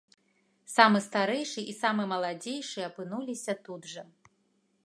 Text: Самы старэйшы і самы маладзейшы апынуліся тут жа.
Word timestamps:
Самы 0.75 1.01
старэйшы 1.07 1.65
і 1.73 1.77
самы 1.81 2.03
маладзейшы 2.13 2.79
апынуліся 2.89 3.53
тут 3.69 3.81
жа. 3.93 4.03